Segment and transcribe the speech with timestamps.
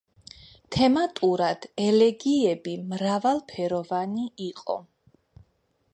[0.75, 4.83] თემატურად ელეგიები მრავალფეროვანი იყო.